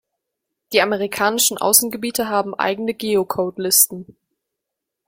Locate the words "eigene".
2.57-2.95